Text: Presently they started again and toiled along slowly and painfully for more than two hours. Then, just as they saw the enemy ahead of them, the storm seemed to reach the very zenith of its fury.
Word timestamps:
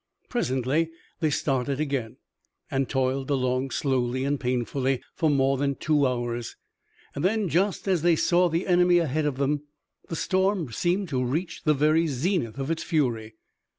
Presently 0.29 0.89
they 1.19 1.29
started 1.29 1.79
again 1.79 2.17
and 2.71 2.89
toiled 2.89 3.29
along 3.29 3.69
slowly 3.69 4.23
and 4.25 4.39
painfully 4.39 4.99
for 5.13 5.29
more 5.29 5.57
than 5.57 5.75
two 5.75 6.07
hours. 6.07 6.55
Then, 7.15 7.47
just 7.47 7.87
as 7.87 8.01
they 8.01 8.15
saw 8.15 8.49
the 8.49 8.65
enemy 8.65 8.97
ahead 8.97 9.27
of 9.27 9.37
them, 9.37 9.61
the 10.09 10.15
storm 10.15 10.71
seemed 10.71 11.07
to 11.09 11.23
reach 11.23 11.65
the 11.65 11.75
very 11.75 12.07
zenith 12.07 12.57
of 12.57 12.71
its 12.71 12.81
fury. 12.81 13.35